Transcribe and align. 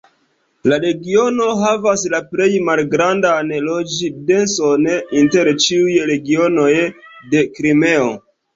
La 0.71 0.77
regiono 0.85 1.49
havas 1.59 2.05
la 2.13 2.21
plej 2.31 2.47
malgrandan 2.71 3.53
loĝ-denson 3.67 4.89
inter 5.23 5.53
ĉiuj 5.67 6.01
regionoj 6.15 6.69
de 7.37 7.47
Krimeo. 7.57 8.13